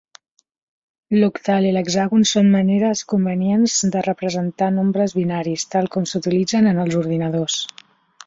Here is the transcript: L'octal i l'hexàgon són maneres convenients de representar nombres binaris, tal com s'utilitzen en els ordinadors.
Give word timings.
L'octal 1.15 1.67
i 1.71 1.73
l'hexàgon 1.75 2.25
són 2.29 2.49
maneres 2.55 3.03
convenients 3.13 3.75
de 3.97 4.03
representar 4.07 4.71
nombres 4.79 5.15
binaris, 5.19 5.67
tal 5.75 5.91
com 5.97 6.09
s'utilitzen 6.13 6.71
en 6.73 6.81
els 6.85 6.97
ordinadors. 7.05 7.59